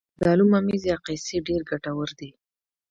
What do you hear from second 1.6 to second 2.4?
ګټور دي.